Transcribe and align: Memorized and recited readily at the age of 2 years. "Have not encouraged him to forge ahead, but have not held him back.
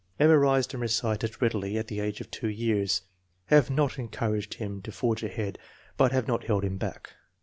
Memorized 0.19 0.73
and 0.73 0.81
recited 0.81 1.39
readily 1.43 1.77
at 1.77 1.85
the 1.85 1.99
age 1.99 2.21
of 2.21 2.31
2 2.31 2.47
years. 2.49 3.03
"Have 3.45 3.69
not 3.69 3.99
encouraged 3.99 4.55
him 4.55 4.81
to 4.81 4.91
forge 4.91 5.21
ahead, 5.21 5.59
but 5.95 6.11
have 6.11 6.27
not 6.27 6.45
held 6.45 6.63
him 6.63 6.77
back. 6.77 7.11